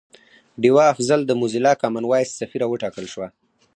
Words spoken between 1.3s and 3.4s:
موزیلا کامن وایس سفیره وټاکل شوه